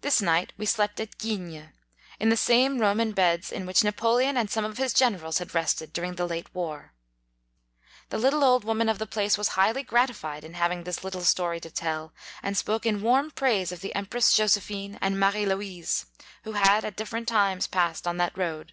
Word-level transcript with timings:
This 0.00 0.20
night 0.20 0.52
we 0.58 0.66
slept 0.66 0.98
at 0.98 1.16
Guignes, 1.16 1.68
in 2.18 2.28
the 2.28 2.36
same 2.36 2.80
room 2.80 2.98
and 2.98 3.14
beds 3.14 3.52
in 3.52 3.66
which 3.66 3.84
Napoleon 3.84 4.36
and 4.36 4.50
some 4.50 4.64
of 4.64 4.78
his 4.78 4.92
Generals 4.92 5.38
had 5.38 5.54
rested 5.54 5.92
dining 5.92 6.16
the 6.16 6.26
late 6.26 6.52
war. 6.52 6.92
The 8.08 8.18
little 8.18 8.42
old 8.42 8.64
woman 8.64 8.88
of 8.88 8.98
the 8.98 9.06
place 9.06 9.38
was 9.38 9.50
highly 9.50 9.84
gratified 9.84 10.42
in 10.42 10.54
having 10.54 10.82
this 10.82 11.04
lit 11.04 11.12
tle 11.12 11.22
story 11.22 11.60
to 11.60 11.70
tell, 11.70 12.12
and 12.42 12.56
spoke 12.56 12.84
in 12.84 13.00
warm 13.00 13.30
praise 13.30 13.70
of 13.70 13.80
the 13.80 13.94
Empress 13.94 14.34
Josephine 14.34 14.98
and 15.00 15.20
Marie 15.20 15.46
Louise, 15.46 16.06
who 16.42 16.54
had 16.54 16.84
at 16.84 16.96
different 16.96 17.28
.times 17.28 17.68
passed 17.68 18.08
on 18.08 18.16
that 18.16 18.36
road. 18.36 18.72